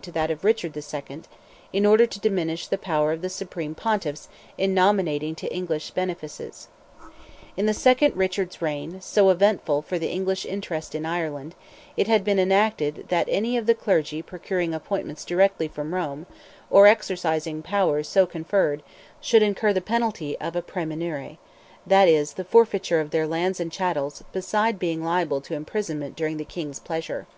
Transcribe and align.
to 0.00 0.10
that 0.10 0.28
of 0.28 0.42
Richard 0.42 0.76
II., 0.76 1.20
in 1.72 1.86
order 1.86 2.04
to 2.04 2.18
diminish 2.18 2.66
the 2.66 2.76
power 2.76 3.12
of 3.12 3.22
the 3.22 3.28
Supreme 3.28 3.76
Pontiffs 3.76 4.26
in 4.58 4.74
nominating 4.74 5.36
to 5.36 5.54
English 5.54 5.92
benefices. 5.92 6.66
In 7.56 7.66
the 7.66 7.72
second 7.72 8.16
Richard's 8.16 8.60
reign, 8.60 9.00
so 9.00 9.30
eventful 9.30 9.82
for 9.82 10.00
the 10.00 10.10
English 10.10 10.44
interest 10.44 10.96
in 10.96 11.06
Ireland, 11.06 11.54
it 11.96 12.08
had 12.08 12.24
been 12.24 12.40
enacted 12.40 13.04
that 13.06 13.28
any 13.30 13.56
of 13.56 13.66
the 13.66 13.74
clergy 13.76 14.20
procuring 14.20 14.74
appointments 14.74 15.24
directly 15.24 15.68
from 15.68 15.94
Rome, 15.94 16.26
or 16.68 16.88
exercising 16.88 17.62
powers 17.62 18.08
so 18.08 18.26
conferred, 18.26 18.82
should 19.20 19.44
incur 19.44 19.72
the 19.72 19.80
penalty 19.80 20.36
of 20.40 20.56
a 20.56 20.62
praemunire—that 20.62 22.08
is, 22.08 22.32
the 22.32 22.42
forfeiture 22.42 22.98
of 22.98 23.12
their 23.12 23.28
lands 23.28 23.60
and 23.60 23.70
chattels, 23.70 24.24
beside 24.32 24.80
being 24.80 25.04
liable 25.04 25.40
to 25.42 25.54
imprisonment 25.54 26.16
during 26.16 26.36
the 26.38 26.44
King's 26.44 26.80
pleasure. 26.80 27.28